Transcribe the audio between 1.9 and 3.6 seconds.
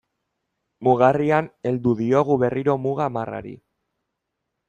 diogu berriro muga marrari.